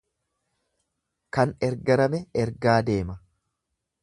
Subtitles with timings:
[1.37, 3.21] Kan ergarame ergaa deema.